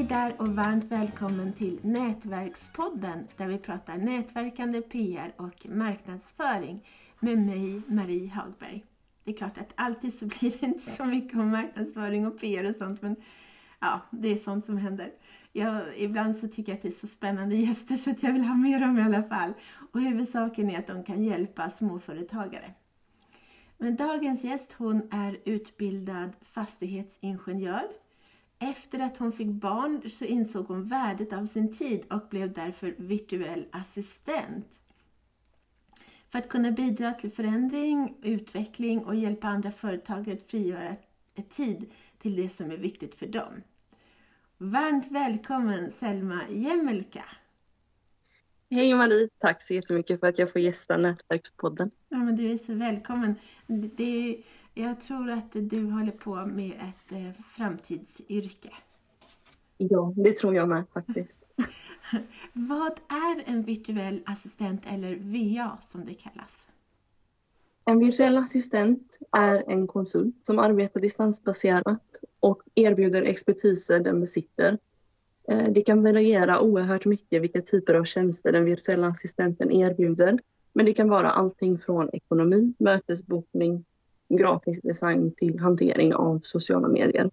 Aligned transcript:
Hej 0.00 0.08
där 0.08 0.34
och 0.38 0.48
varmt 0.48 0.84
välkommen 0.84 1.52
till 1.52 1.78
Nätverkspodden 1.82 3.28
där 3.36 3.46
vi 3.46 3.58
pratar 3.58 3.96
nätverkande 3.96 4.82
PR 4.82 5.32
och 5.36 5.66
marknadsföring 5.66 6.86
med 7.18 7.38
mig 7.38 7.82
Marie 7.86 8.28
Hagberg. 8.28 8.84
Det 9.24 9.30
är 9.30 9.36
klart 9.36 9.58
att 9.58 9.72
alltid 9.74 10.18
så 10.18 10.26
blir 10.26 10.50
det 10.50 10.66
inte 10.66 10.90
så 10.90 11.04
mycket 11.04 11.38
om 11.38 11.50
marknadsföring 11.50 12.26
och 12.26 12.40
PR 12.40 12.70
och 12.70 12.76
sånt 12.76 13.02
men 13.02 13.16
ja, 13.80 14.00
det 14.10 14.28
är 14.28 14.36
sånt 14.36 14.66
som 14.66 14.76
händer. 14.76 15.12
Jag, 15.52 15.82
ibland 15.96 16.36
så 16.36 16.48
tycker 16.48 16.72
jag 16.72 16.76
att 16.76 16.82
det 16.82 16.88
är 16.88 17.06
så 17.06 17.06
spännande 17.06 17.56
gäster 17.56 17.96
så 17.96 18.10
att 18.10 18.22
jag 18.22 18.32
vill 18.32 18.44
ha 18.44 18.54
mer 18.54 18.84
om 18.84 18.98
i 18.98 19.02
alla 19.02 19.22
fall. 19.22 19.52
Och 19.92 20.00
huvudsaken 20.00 20.70
är 20.70 20.78
att 20.78 20.86
de 20.86 21.04
kan 21.04 21.24
hjälpa 21.24 21.70
småföretagare. 21.70 22.74
Men 23.78 23.96
dagens 23.96 24.44
gäst 24.44 24.72
hon 24.72 25.08
är 25.10 25.38
utbildad 25.44 26.30
fastighetsingenjör. 26.42 27.88
Efter 28.62 28.98
att 29.00 29.16
hon 29.16 29.32
fick 29.32 29.48
barn 29.48 30.10
så 30.10 30.24
insåg 30.24 30.66
hon 30.66 30.88
värdet 30.88 31.32
av 31.32 31.44
sin 31.44 31.72
tid 31.72 32.04
och 32.10 32.28
blev 32.30 32.52
därför 32.52 32.94
virtuell 32.98 33.66
assistent. 33.72 34.80
För 36.28 36.38
att 36.38 36.48
kunna 36.48 36.70
bidra 36.70 37.12
till 37.12 37.30
förändring, 37.30 38.14
utveckling 38.22 39.04
och 39.04 39.14
hjälpa 39.14 39.48
andra 39.48 39.70
företagare 39.70 40.36
att 40.36 40.50
frigöra 40.50 40.96
tid 41.48 41.90
till 42.18 42.36
det 42.36 42.48
som 42.48 42.70
är 42.70 42.76
viktigt 42.76 43.14
för 43.14 43.26
dem. 43.26 43.62
Varmt 44.58 45.06
välkommen 45.10 45.90
Selma 45.90 46.48
Jemelka! 46.48 47.24
Hej 48.70 48.94
Marie, 48.94 49.28
tack 49.38 49.62
så 49.62 49.74
jättemycket 49.74 50.20
för 50.20 50.26
att 50.26 50.38
jag 50.38 50.52
får 50.52 50.60
gästa 50.60 50.96
Nätverkspodden. 50.96 51.90
Ja, 52.08 52.18
men 52.18 52.36
du 52.36 52.52
är 52.52 52.58
så 52.58 52.74
välkommen. 52.74 53.34
Det, 53.66 54.42
jag 54.74 55.00
tror 55.00 55.30
att 55.30 55.52
du 55.52 55.90
håller 55.90 56.12
på 56.12 56.46
med 56.46 56.72
ett 56.72 57.12
eh, 57.12 57.42
framtidsyrke. 57.56 58.72
Ja, 59.78 60.12
det 60.16 60.36
tror 60.36 60.54
jag 60.54 60.68
med 60.68 60.84
faktiskt. 60.94 61.40
Vad 62.52 62.92
är 63.08 63.42
en 63.46 63.62
virtuell 63.62 64.22
assistent 64.26 64.82
eller 64.86 65.16
VA 65.16 65.78
som 65.80 66.04
det 66.06 66.14
kallas? 66.14 66.68
En 67.84 67.98
virtuell 67.98 68.36
assistent 68.36 69.18
är 69.32 69.64
en 69.66 69.86
konsult 69.86 70.34
som 70.42 70.58
arbetar 70.58 71.00
distansbaserat 71.00 72.20
och 72.40 72.62
erbjuder 72.74 73.22
expertiser 73.22 74.00
den 74.00 74.20
besitter. 74.20 74.78
Eh, 75.48 75.72
det 75.72 75.82
kan 75.82 76.02
variera 76.02 76.60
oerhört 76.60 77.06
mycket 77.06 77.42
vilka 77.42 77.60
typer 77.60 77.94
av 77.94 78.04
tjänster 78.04 78.52
den 78.52 78.64
virtuella 78.64 79.06
assistenten 79.06 79.72
erbjuder. 79.72 80.38
Men 80.72 80.86
det 80.86 80.92
kan 80.92 81.08
vara 81.08 81.30
allting 81.30 81.78
från 81.78 82.10
ekonomi, 82.12 82.74
mötesbokning, 82.78 83.84
grafisk 84.30 84.82
design 84.82 85.32
till 85.36 85.60
hantering 85.60 86.14
av 86.14 86.40
sociala 86.42 86.88
medier. 86.88 87.30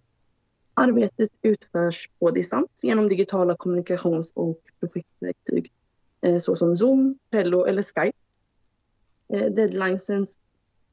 Arbetet 0.73 1.29
utförs 1.41 2.09
på 2.19 2.31
distans 2.31 2.83
genom 2.83 3.07
digitala 3.07 3.55
kommunikations 3.55 4.31
och 4.35 4.59
projektverktyg 4.79 5.71
eh, 6.21 6.37
såsom 6.37 6.75
Zoom, 6.75 7.17
Trello 7.31 7.65
eller 7.65 7.81
Skype. 7.81 8.17
Eh, 9.33 9.53
Deadlinesen 9.53 10.27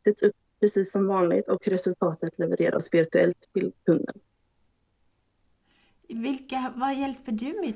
sätts 0.04 0.22
upp 0.22 0.36
precis 0.60 0.92
som 0.92 1.06
vanligt 1.06 1.48
och 1.48 1.68
resultatet 1.68 2.38
levereras 2.38 2.94
virtuellt 2.94 3.48
till 3.52 3.72
kunden. 3.86 4.14
Vilka, 6.08 6.72
vad 6.76 6.94
hjälper 6.94 7.32
du 7.32 7.60
med, 7.60 7.74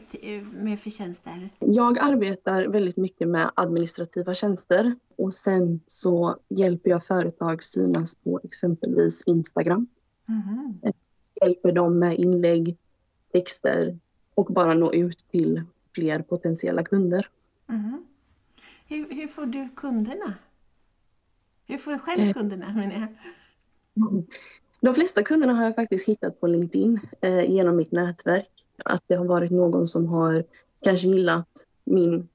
med 0.52 0.80
för 0.80 0.90
tjänster? 0.90 1.50
Jag 1.58 1.98
arbetar 1.98 2.66
väldigt 2.66 2.96
mycket 2.96 3.28
med 3.28 3.50
administrativa 3.54 4.34
tjänster 4.34 4.94
och 5.16 5.34
sen 5.34 5.80
så 5.86 6.36
hjälper 6.48 6.90
jag 6.90 7.04
företag 7.04 7.62
synas 7.62 8.14
på 8.14 8.40
exempelvis 8.44 9.22
Instagram. 9.26 9.86
Mm. 10.28 10.92
Hjälper 11.42 11.72
dem 11.72 11.98
med 11.98 12.14
inlägg, 12.14 12.76
texter 13.32 13.98
och 14.34 14.46
bara 14.46 14.74
nå 14.74 14.92
ut 14.92 15.18
till 15.30 15.62
fler 15.94 16.22
potentiella 16.22 16.84
kunder. 16.84 17.26
Mm. 17.69 18.04
Hur, 18.86 19.10
hur, 19.10 19.28
får 19.28 19.47
du 19.47 19.69
kunderna? 19.76 20.34
Hur 21.66 21.78
får 21.78 21.92
du 21.92 21.98
själv 21.98 22.20
eh. 22.20 22.32
kunderna 22.32 22.72
menar 22.72 23.00
jag? 23.00 23.08
De 24.81 24.94
flesta 24.94 25.22
kunderna 25.22 25.55
har 25.55 25.65
jag 25.65 25.75
faktiskt 25.75 26.09
hittat 26.09 26.41
på 26.41 26.47
LinkedIn 26.47 27.00
eh, 27.21 27.50
genom 27.50 27.77
mitt 27.77 27.93
nätverk. 27.93 28.50
Att 28.84 29.03
det 29.06 29.15
har 29.15 29.25
varit 29.25 29.50
någon 29.50 29.87
som 29.87 30.06
har 30.06 30.44
kanske 30.83 31.09
gillat 31.09 31.49
min, 31.84 32.28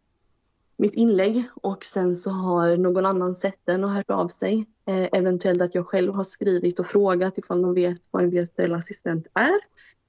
mitt 0.77 0.93
inlägg 0.93 1.43
och 1.55 1.83
sen 1.85 2.15
så 2.15 2.29
har 2.29 2.77
någon 2.77 3.05
annan 3.05 3.35
sett 3.35 3.59
den 3.65 3.83
och 3.83 3.89
hört 3.89 4.09
av 4.09 4.27
sig. 4.27 4.65
Eh, 4.85 5.07
eventuellt 5.11 5.61
att 5.61 5.75
jag 5.75 5.87
själv 5.87 6.15
har 6.15 6.23
skrivit 6.23 6.79
och 6.79 6.85
frågat 6.85 7.37
ifall 7.37 7.61
de 7.61 7.73
vet 7.73 8.01
vad 8.11 8.23
en 8.23 8.29
virtuell 8.29 8.73
assistent 8.73 9.27
är. 9.33 9.59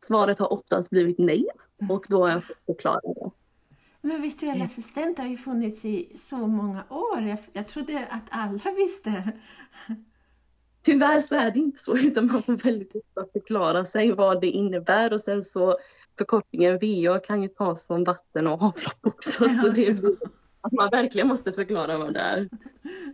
Svaret 0.04 0.38
har 0.38 0.52
oftast 0.52 0.90
blivit 0.90 1.18
nej 1.18 1.46
och 1.90 2.06
då 2.08 2.22
har 2.22 2.30
jag 2.30 2.46
fått 2.46 2.66
förklara 2.66 3.00
det. 3.14 3.30
Men 4.00 4.22
virtuell 4.22 4.62
assistent 4.62 5.18
har 5.18 5.26
ju 5.26 5.36
funnits 5.36 5.84
i 5.84 6.12
så 6.16 6.36
många 6.36 6.84
år. 6.90 7.22
Jag, 7.22 7.38
jag 7.52 7.68
trodde 7.68 8.06
att 8.10 8.24
alla 8.30 8.72
visste. 8.76 9.32
Tyvärr 10.84 11.20
så 11.20 11.36
är 11.36 11.50
det 11.50 11.58
inte 11.58 11.80
så 11.80 11.96
utan 11.96 12.26
man 12.26 12.42
får 12.42 12.56
väldigt 12.56 12.94
ofta 12.94 13.32
förklara 13.32 13.84
sig 13.84 14.12
vad 14.12 14.40
det 14.40 14.50
innebär 14.50 15.12
och 15.12 15.20
sen 15.20 15.42
så 15.42 15.76
förkortningen 16.18 16.78
VA 16.78 17.18
kan 17.18 17.42
ju 17.42 17.48
tas 17.48 17.86
som 17.86 18.04
vatten 18.04 18.46
och 18.46 18.52
avlopp 18.52 19.06
också 19.06 19.48
så 19.48 19.68
det 19.68 19.86
är 19.86 19.98
att 20.60 20.72
man 20.72 20.90
verkligen 20.90 21.28
måste 21.28 21.52
förklara 21.52 21.98
vad 21.98 22.14
det 22.14 22.20
är. 22.20 22.48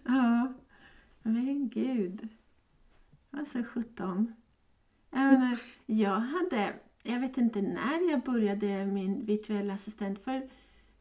Ja, 0.05 0.53
men 1.23 1.69
gud. 1.69 2.29
Alltså 3.31 3.59
sjutton. 3.63 4.35
Jag 5.11 5.21
menar, 5.21 5.57
jag 5.87 6.21
hade, 6.21 6.73
jag 7.03 7.21
vet 7.21 7.39
inte 7.39 7.63
när 7.63 8.11
jag 8.11 8.23
började 8.23 8.87
min 8.87 9.27
virtuella 9.27 9.75
assistent 9.75 10.25
för 10.25 10.51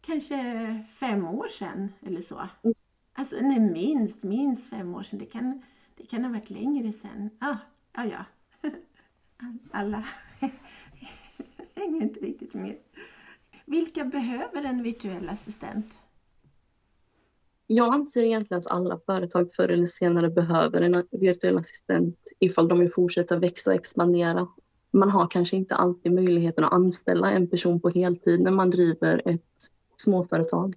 kanske 0.01 0.85
fem 0.93 1.27
år 1.27 1.47
sedan 1.47 1.93
eller 2.01 2.21
så. 2.21 2.49
Mm. 2.63 2.75
Alltså 3.13 3.35
nej, 3.41 3.59
minst, 3.59 4.23
minst 4.23 4.69
fem 4.69 4.95
år 4.95 5.03
sedan. 5.03 5.19
Det 5.19 5.25
kan 5.25 5.61
det 5.99 6.05
kan 6.05 6.23
ha 6.23 6.31
varit 6.31 6.49
längre 6.49 6.91
sen. 6.91 7.29
Ah, 7.39 7.57
ah 7.91 8.05
ja, 8.05 8.25
Alla 9.71 10.05
hänger 11.75 12.01
inte 12.01 12.19
riktigt 12.19 12.53
med. 12.53 12.77
Vilka 13.65 14.05
behöver 14.05 14.63
en 14.63 14.83
virtuell 14.83 15.29
assistent? 15.29 15.85
Jag 17.67 17.93
anser 17.93 18.23
egentligen 18.23 18.59
att 18.59 18.71
alla 18.71 18.99
företag 19.05 19.51
förr 19.53 19.71
eller 19.71 19.85
senare 19.85 20.29
behöver 20.29 20.81
en 20.81 21.03
virtuell 21.11 21.55
assistent 21.55 22.17
ifall 22.39 22.67
de 22.67 22.79
vill 22.79 22.91
fortsätta 22.91 23.39
växa 23.39 23.71
och 23.71 23.75
expandera. 23.75 24.47
Man 24.91 25.09
har 25.09 25.27
kanske 25.27 25.55
inte 25.55 25.75
alltid 25.75 26.11
möjligheten 26.11 26.65
att 26.65 26.73
anställa 26.73 27.31
en 27.31 27.47
person 27.47 27.81
på 27.81 27.89
heltid 27.89 28.41
när 28.41 28.51
man 28.51 28.69
driver 28.69 29.21
ett 29.25 29.41
småföretag. 29.97 30.75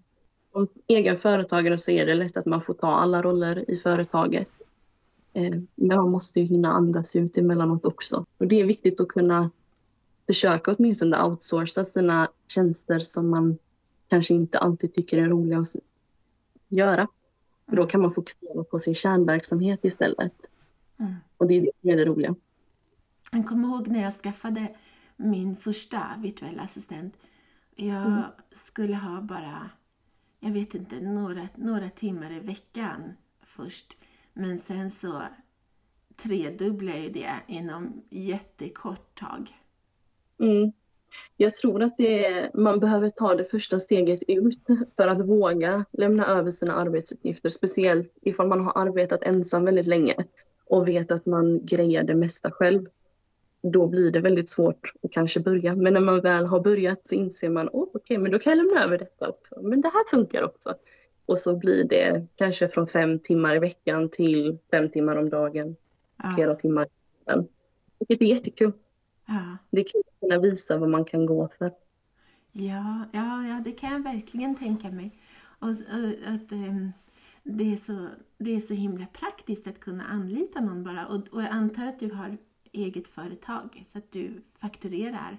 Som 0.52 0.68
egen 0.86 1.16
företagare 1.16 1.78
så 1.78 1.90
är 1.90 2.06
det 2.06 2.14
lätt 2.14 2.36
att 2.36 2.46
man 2.46 2.60
får 2.60 2.74
ta 2.74 2.86
alla 2.86 3.22
roller 3.22 3.70
i 3.70 3.76
företaget 3.76 4.50
men 5.32 5.68
man 5.76 6.10
måste 6.10 6.40
ju 6.40 6.46
hinna 6.46 6.72
andas 6.72 7.16
ut 7.16 7.38
emellanåt 7.38 7.84
också. 7.84 8.26
Och 8.38 8.46
det 8.46 8.60
är 8.60 8.66
viktigt 8.66 9.00
att 9.00 9.08
kunna 9.08 9.50
försöka 10.26 10.74
åtminstone 10.78 11.24
outsourca 11.24 11.84
sina 11.84 12.28
tjänster 12.48 12.98
som 12.98 13.30
man 13.30 13.58
kanske 14.08 14.34
inte 14.34 14.58
alltid 14.58 14.94
tycker 14.94 15.18
är 15.18 15.28
roliga 15.28 15.58
att 15.58 15.76
göra. 16.68 17.08
För 17.68 17.76
då 17.76 17.86
kan 17.86 18.00
man 18.00 18.12
fokusera 18.12 18.64
på 18.64 18.78
sin 18.78 18.94
kärnverksamhet 18.94 19.84
istället. 19.84 20.32
Mm. 20.98 21.14
Och 21.36 21.48
det 21.48 21.54
är 21.54 21.60
det 21.60 21.70
som 21.80 21.90
är 21.90 21.96
det 21.96 22.04
roliga. 22.04 22.34
Jag 23.32 23.46
kommer 23.46 23.68
ihåg 23.68 23.88
när 23.88 24.02
jag 24.02 24.14
skaffade 24.14 24.74
min 25.16 25.56
första 25.56 26.02
virtuella 26.18 26.62
assistent. 26.62 27.14
Jag 27.76 28.06
mm. 28.06 28.22
skulle 28.66 28.96
ha 28.96 29.20
bara, 29.20 29.70
jag 30.40 30.50
vet 30.50 30.74
inte, 30.74 31.00
några, 31.00 31.48
några 31.54 31.90
timmar 31.90 32.32
i 32.32 32.40
veckan 32.40 33.02
först. 33.42 33.96
Men 34.34 34.58
sen 34.58 34.90
så 34.90 35.22
tredubblar 36.16 36.92
jag 36.92 37.12
det 37.12 37.32
inom 37.48 38.02
jättekort 38.10 39.20
tag. 39.20 39.56
Mm. 40.40 40.72
Jag 41.36 41.54
tror 41.54 41.82
att 41.82 41.96
det 41.96 42.50
man 42.54 42.80
behöver 42.80 43.08
ta 43.08 43.34
det 43.34 43.44
första 43.44 43.78
steget 43.78 44.22
ut 44.28 44.66
för 44.96 45.08
att 45.08 45.28
våga 45.28 45.84
lämna 45.92 46.26
över 46.26 46.50
sina 46.50 46.74
arbetsuppgifter. 46.74 47.48
Speciellt 47.48 48.12
ifall 48.22 48.48
man 48.48 48.60
har 48.60 48.88
arbetat 48.88 49.22
ensam 49.22 49.64
väldigt 49.64 49.86
länge 49.86 50.14
och 50.66 50.88
vet 50.88 51.12
att 51.12 51.26
man 51.26 51.66
grejer 51.66 52.04
det 52.04 52.14
mesta 52.14 52.50
själv. 52.50 52.86
Då 53.62 53.86
blir 53.86 54.10
det 54.10 54.20
väldigt 54.20 54.48
svårt 54.48 54.92
att 55.02 55.12
kanske 55.12 55.40
börja. 55.40 55.74
Men 55.74 55.92
när 55.92 56.00
man 56.00 56.20
väl 56.20 56.46
har 56.46 56.60
börjat 56.60 57.06
så 57.06 57.14
inser 57.14 57.50
man, 57.50 57.68
oh, 57.68 57.82
okej, 57.82 57.90
okay, 57.94 58.18
men 58.18 58.32
då 58.32 58.38
kan 58.38 58.50
jag 58.50 58.56
lämna 58.56 58.84
över 58.84 58.98
detta 58.98 59.28
också. 59.28 59.60
Men 59.62 59.80
det 59.80 59.88
här 59.88 60.10
funkar 60.10 60.42
också. 60.42 60.74
Och 61.26 61.38
så 61.38 61.56
blir 61.56 61.84
det 61.84 62.26
kanske 62.34 62.68
från 62.68 62.86
fem 62.86 63.18
timmar 63.18 63.56
i 63.56 63.58
veckan 63.58 64.08
till 64.08 64.58
fem 64.70 64.88
timmar 64.88 65.16
om 65.16 65.30
dagen. 65.30 65.76
Ja. 66.16 66.30
Flera 66.34 66.54
timmar. 66.54 66.86
Vilket 67.98 68.22
är 68.22 68.30
jättekul. 68.30 68.72
Ja. 69.26 69.56
Det 69.70 69.80
är 69.80 69.84
kul 69.84 70.02
att 70.06 70.20
kunna 70.20 70.40
visa 70.40 70.78
vad 70.78 70.88
man 70.88 71.04
kan 71.04 71.26
gå 71.26 71.48
för. 71.48 71.70
Ja, 72.52 73.04
ja, 73.12 73.46
ja 73.46 73.62
det 73.64 73.72
kan 73.72 73.92
jag 73.92 74.02
verkligen 74.02 74.56
tänka 74.56 74.90
mig. 74.90 75.18
Och, 75.58 75.68
och 75.68 76.34
att 76.34 76.52
um, 76.52 76.92
det, 77.42 77.72
är 77.72 77.76
så, 77.76 78.08
det 78.38 78.54
är 78.54 78.60
så 78.60 78.74
himla 78.74 79.06
praktiskt 79.06 79.66
att 79.66 79.80
kunna 79.80 80.04
anlita 80.04 80.60
någon 80.60 80.84
bara. 80.84 81.06
Och, 81.06 81.28
och 81.28 81.42
jag 81.42 81.50
antar 81.50 81.86
att 81.86 82.00
du 82.00 82.10
har 82.10 82.36
eget 82.72 83.08
företag 83.08 83.84
så 83.92 83.98
att 83.98 84.12
du 84.12 84.42
fakturerar. 84.60 85.38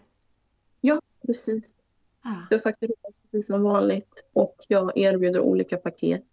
Ja, 0.82 1.02
precis. 1.26 1.76
Ja. 2.24 2.48
Jag 2.50 2.64
fakturerar 2.64 3.23
precis 3.34 3.48
som 3.48 3.64
vanligt 3.64 4.26
och 4.34 4.56
jag 4.68 4.98
erbjuder 4.98 5.40
olika 5.40 5.78
paket. 5.78 6.24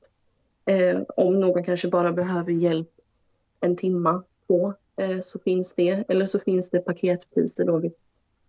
Eh, 0.66 1.00
om 1.16 1.40
någon 1.40 1.64
kanske 1.64 1.88
bara 1.88 2.12
behöver 2.12 2.52
hjälp 2.52 2.90
en 3.60 3.76
timma 3.76 4.22
på 4.48 4.74
eh, 4.96 5.18
så 5.20 5.38
finns 5.38 5.74
det. 5.74 6.04
Eller 6.08 6.26
så 6.26 6.38
finns 6.38 6.70
det 6.70 6.78
paketpriser 6.78 7.64
då 7.64 7.78
vid 7.78 7.92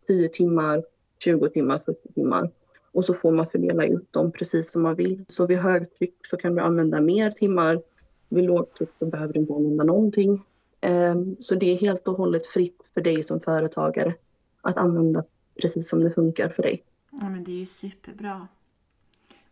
10 0.07 0.29
timmar, 0.29 0.83
20 1.23 1.49
timmar, 1.49 1.81
40 1.85 2.13
timmar. 2.13 2.51
Och 2.91 3.05
så 3.05 3.13
får 3.13 3.31
man 3.31 3.47
fördela 3.47 3.85
ut 3.85 4.13
dem 4.13 4.31
precis 4.31 4.71
som 4.71 4.81
man 4.81 4.95
vill. 4.95 5.25
Så 5.27 5.45
vid 5.45 5.57
högtryck 5.57 6.15
så 6.21 6.37
kan 6.37 6.55
du 6.55 6.61
använda 6.61 7.01
mer 7.01 7.31
timmar. 7.31 7.81
Vid 8.29 8.43
lågtryck 8.43 8.89
så 8.99 9.05
behöver 9.05 9.33
du 9.33 9.39
inte 9.39 9.53
använda 9.53 9.83
någonting. 9.83 10.45
Eh, 10.81 11.15
så 11.39 11.55
det 11.55 11.71
är 11.71 11.77
helt 11.77 12.07
och 12.07 12.17
hållet 12.17 12.47
fritt 12.47 12.91
för 12.93 13.01
dig 13.01 13.23
som 13.23 13.39
företagare 13.39 14.13
att 14.61 14.77
använda 14.77 15.23
precis 15.61 15.89
som 15.89 16.01
det 16.01 16.11
funkar 16.11 16.49
för 16.49 16.63
dig 16.63 16.83
ja, 17.11 17.29
men 17.29 17.43
det 17.43 17.51
är 17.51 17.59
ju 17.59 17.65
superbra. 17.65 18.47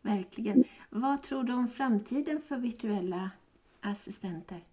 Verkligen. 0.01 0.63
Vad 0.89 1.23
tror 1.23 1.44
du 1.44 1.53
om 1.53 1.67
framtiden 1.67 2.41
för 2.47 2.57
virtuella 2.57 3.31
assistenter? 3.81 4.63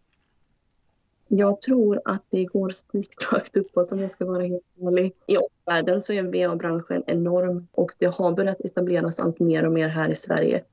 Jag 1.28 1.60
tror 1.60 2.00
att 2.04 2.24
det 2.28 2.44
går 2.44 2.68
spikrakt 2.68 3.56
uppåt 3.56 3.92
om 3.92 3.98
jag 3.98 4.10
ska 4.10 4.24
vara 4.24 4.42
helt 4.42 4.62
ärlig. 4.82 5.14
I 5.26 5.36
omvärlden 5.36 6.00
så 6.00 6.12
är 6.12 6.22
VA-branschen 6.22 7.02
enorm 7.06 7.68
och 7.72 7.90
det 7.98 8.06
har 8.06 8.32
börjat 8.32 8.60
etableras 8.60 9.20
allt 9.20 9.40
mer 9.40 9.66
och 9.66 9.72
mer 9.72 9.88
här 9.88 10.10
i 10.10 10.14
Sverige. 10.14 10.64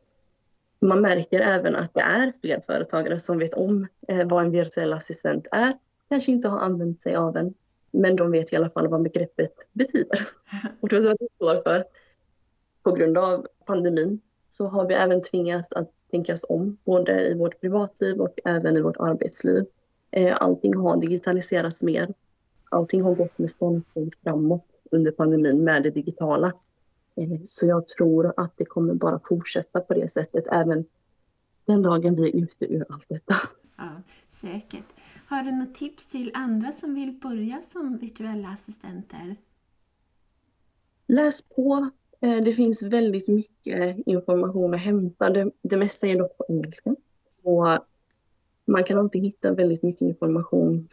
Man 0.79 1.01
märker 1.01 1.41
även 1.41 1.75
att 1.75 1.93
det 1.93 2.01
är 2.01 2.33
fler 2.41 2.61
företagare 2.65 3.19
som 3.19 3.39
vet 3.39 3.53
om 3.53 3.87
eh, 4.07 4.27
vad 4.27 4.43
en 4.43 4.51
virtuell 4.51 4.93
assistent 4.93 5.47
är. 5.51 5.73
Kanske 6.09 6.31
inte 6.31 6.47
har 6.47 6.59
använt 6.59 7.01
sig 7.01 7.15
av 7.15 7.33
den, 7.33 7.53
men 7.91 8.15
de 8.15 8.31
vet 8.31 8.53
i 8.53 8.55
alla 8.55 8.69
fall 8.69 8.87
vad 8.87 9.01
begreppet 9.01 9.53
betyder 9.73 10.27
och 10.79 10.93
vad 10.93 11.17
det 11.19 11.27
står 11.35 11.63
för. 11.63 11.83
På 12.83 12.91
grund 12.91 13.17
av 13.17 13.47
pandemin 13.65 14.21
så 14.49 14.67
har 14.67 14.87
vi 14.87 14.93
även 14.93 15.21
tvingats 15.21 15.73
att 15.73 15.91
tänka 16.11 16.33
oss 16.33 16.45
om, 16.49 16.77
både 16.83 17.27
i 17.27 17.37
vårt 17.37 17.61
privatliv 17.61 18.21
och 18.21 18.39
även 18.45 18.77
i 18.77 18.81
vårt 18.81 18.97
arbetsliv. 18.99 19.65
Eh, 20.11 20.37
Allting 20.39 20.75
har 20.77 20.97
digitaliserats 20.97 21.83
mer. 21.83 22.13
Allting 22.69 23.01
har 23.01 23.15
gått 23.15 23.37
med 23.37 23.49
stormsteg 23.49 24.13
framåt 24.23 24.65
under 24.91 25.11
pandemin 25.11 25.63
med 25.63 25.83
det 25.83 25.89
digitala. 25.89 26.47
Eh, 27.15 27.41
Så 27.43 27.65
jag 27.65 27.87
tror 27.87 28.33
att 28.37 28.53
det 28.57 28.65
kommer 28.65 28.93
bara 28.93 29.19
fortsätta 29.25 29.79
på 29.79 29.93
det 29.93 30.11
sättet 30.11 30.47
även 30.51 30.85
den 31.65 31.81
dagen 31.81 32.15
vi 32.15 32.29
är 32.29 32.35
ute 32.43 32.73
ur 32.73 32.85
allt 32.89 33.05
detta. 33.09 33.35
Ja, 33.77 34.01
säkert. 34.41 34.85
Har 35.27 35.43
du 35.43 35.51
något 35.51 35.75
tips 35.75 36.05
till 36.09 36.31
andra 36.33 36.71
som 36.71 36.95
vill 36.95 37.19
börja 37.19 37.61
som 37.71 37.97
virtuella 37.97 38.47
assistenter? 38.49 39.35
Läs 41.07 41.41
på. 41.41 41.89
Eh, 42.23 42.43
det 42.43 42.51
finns 42.51 42.83
väldigt 42.83 43.27
mycket 43.27 43.97
information 44.05 44.73
att 44.73 44.79
hämta. 44.79 45.29
Det, 45.29 45.51
det 45.61 45.77
mesta 45.77 46.07
är 46.07 46.17
dock 46.17 46.37
på 46.37 46.45
engelska. 46.49 46.95
Och 47.43 47.67
man 48.65 48.83
kan 48.83 48.99
alltid 48.99 49.23
hitta 49.23 49.53
väldigt 49.53 49.83
mycket 49.83 50.01
information 50.01 50.87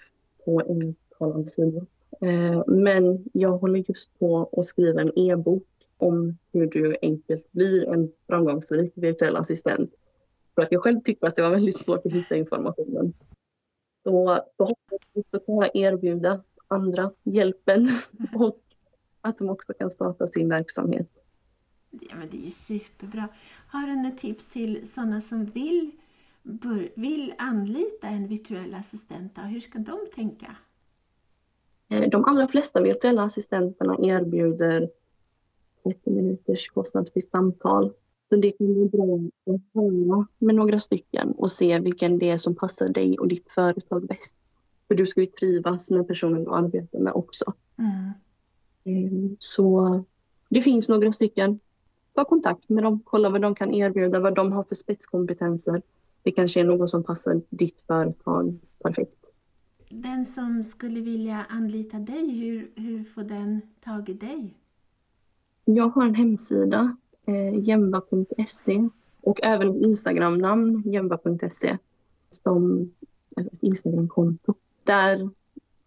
på 0.45 0.63
engelsktalande 0.63 1.47
sidor. 1.49 1.87
Eh, 2.21 2.63
men 2.67 3.25
jag 3.33 3.59
håller 3.59 3.85
just 3.89 4.19
på 4.19 4.51
att 4.53 4.65
skriva 4.65 5.01
en 5.01 5.19
e-bok 5.19 5.67
om 5.97 6.39
hur 6.53 6.67
du 6.67 6.97
enkelt 7.03 7.53
blir 7.53 7.89
en 7.89 8.13
framgångsrik 8.27 8.93
virtuell 8.95 9.37
assistent. 9.37 9.91
För 10.55 10.63
att 10.63 10.73
jag 10.73 10.83
själv 10.83 11.01
tycker 11.01 11.27
att 11.27 11.37
det 11.37 11.43
var 11.43 11.51
väldigt 11.51 11.79
svårt 11.79 12.07
att 12.07 12.13
hitta 12.13 12.37
informationen. 12.37 13.13
Så 14.05 14.39
förhoppningsvis 14.57 15.27
så 15.31 15.41
kan 15.41 15.55
jag 15.55 15.77
erbjuda 15.77 16.43
andra 16.69 17.13
hjälpen 17.23 17.89
och 18.35 18.59
att 19.21 19.39
de 19.39 19.49
också 19.49 19.73
kan 19.73 19.91
starta 19.91 20.27
sin 20.27 20.49
verksamhet. 20.49 21.09
Ja, 21.91 22.17
men 22.17 22.29
det 22.31 22.37
är 22.37 22.45
ju 22.45 22.51
superbra. 22.51 23.29
Har 23.67 23.87
du 23.87 23.97
något 23.97 24.19
tips 24.19 24.49
till 24.49 24.89
sådana 24.95 25.21
som 25.21 25.45
vill, 25.45 25.91
bör, 26.43 26.93
vill 26.95 27.35
anlita 27.39 28.09
en 28.09 28.29
virtuell 28.29 28.75
assistent? 28.75 29.35
Då? 29.35 29.43
Hur 29.43 29.61
ska 29.61 29.79
de 29.79 29.99
tänka? 30.15 30.57
Eh, 31.89 32.11
De 32.11 32.25
allra 32.25 32.49
flesta 32.49 32.83
virtuella 32.83 33.23
assistenterna 33.23 33.97
erbjuder 34.03 34.91
30 35.85 36.11
minuters 36.11 36.69
kostnadsfritt 36.69 37.31
samtal. 37.31 37.93
Så 38.29 38.37
det 38.37 38.51
kan 38.51 38.67
bli 38.75 38.89
bra 38.89 39.19
att 39.55 39.61
höra 39.75 40.27
med 40.39 40.55
några 40.55 40.79
stycken 40.79 41.33
och 41.33 41.51
se 41.51 41.81
vilken 41.81 42.19
det 42.19 42.31
är 42.31 42.37
som 42.37 42.55
passar 42.55 42.89
dig 42.89 43.19
och 43.19 43.29
ditt 43.29 43.53
företag 43.53 44.07
bäst. 44.07 44.37
För 44.89 44.95
du 44.95 45.07
ska 45.07 45.21
ju 45.21 45.27
trivas 45.27 45.91
med 45.91 46.09
personen 46.09 46.45
du 46.45 46.51
arbetar 46.51 46.99
med 46.99 47.13
också. 47.15 47.53
Mm. 47.79 48.11
Eh, 48.85 49.31
Så 49.39 50.05
det 50.49 50.63
finns 50.63 50.89
några 50.89 51.13
stycken. 51.13 51.61
Ta 52.15 52.25
kontakt 52.25 52.69
med 52.69 52.85
dem, 52.85 53.01
kolla 53.05 53.31
vad 53.31 53.43
de 53.43 53.55
kan 53.55 53.75
erbjuda, 53.75 54.21
vad 54.21 54.35
de 54.35 54.53
har 54.53 54.63
för 54.63 54.75
spetskompetenser. 54.75 55.83
Det 56.23 56.31
kanske 56.31 56.61
är 56.61 56.65
något 56.65 56.91
som 56.91 57.03
passar 57.03 57.41
ditt 57.51 57.81
företag 57.81 58.59
perfekt. 58.85 59.17
Den 59.89 60.27
som 60.27 60.65
skulle 60.65 61.01
vilja 61.01 61.47
anlita 61.49 61.99
dig, 61.99 62.31
hur, 62.31 62.71
hur 62.75 63.05
får 63.05 63.23
den 63.23 63.61
tag 63.85 64.09
i 64.09 64.15
dig? 64.15 64.55
Jag 65.65 65.89
har 65.89 66.07
en 66.07 66.15
hemsida, 66.15 66.97
eh, 67.27 67.59
jemba.se 67.69 68.89
och 69.21 69.41
även 69.43 69.85
Instagramnamn, 69.85 70.83
jemba.se, 70.87 71.79
som 72.31 72.91
ett 73.37 73.63
Instagramkonto. 73.63 74.55
Där 74.85 75.31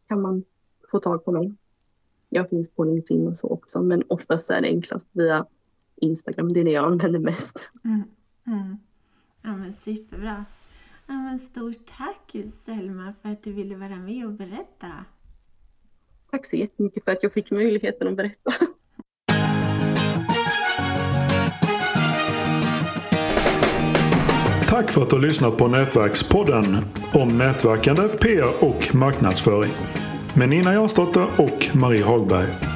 kan 0.08 0.22
man 0.22 0.44
få 0.92 0.98
tag 0.98 1.25
på 1.25 1.31
mig. 1.31 1.54
Jag 2.30 2.50
finns 2.50 2.70
på 2.70 2.84
LinkedIn 2.84 3.28
och 3.28 3.38
så 3.38 3.48
också, 3.48 3.81
men 3.81 4.04
oftast 4.08 4.52
är 4.52 4.62
det 4.62 4.70
enklast 4.70 5.08
via 5.12 5.46
Instagram. 6.03 6.53
Det 6.53 6.59
är 6.59 6.63
det 6.63 6.71
jag 6.71 6.91
använder 6.91 7.19
mest. 7.19 7.71
Mm. 7.83 8.03
Mm. 8.47 8.77
Ja, 9.41 9.57
men 9.57 9.73
superbra. 9.85 10.45
Ja, 11.07 11.13
men 11.13 11.39
stort 11.39 11.85
tack 11.97 12.35
Selma 12.65 13.13
för 13.21 13.29
att 13.29 13.44
du 13.44 13.51
ville 13.51 13.75
vara 13.75 13.95
med 13.95 14.25
och 14.25 14.33
berätta. 14.33 15.05
Tack 16.31 16.45
så 16.45 16.55
jättemycket 16.55 17.03
för 17.03 17.11
att 17.11 17.23
jag 17.23 17.33
fick 17.33 17.51
möjligheten 17.51 18.07
att 18.07 18.17
berätta. 18.17 18.51
Tack 24.67 24.91
för 24.91 25.01
att 25.01 25.09
du 25.09 25.15
har 25.15 25.23
lyssnat 25.23 25.57
på 25.57 25.67
Nätverkspodden 25.67 26.77
om 27.13 27.38
nätverkande, 27.38 28.07
PR 28.07 28.63
och 28.63 28.95
marknadsföring 28.95 29.71
med 30.35 30.50
Nina 30.50 30.74
Jansdotter 30.74 31.27
och 31.38 31.75
Marie 31.75 32.03
Hagberg. 32.03 32.73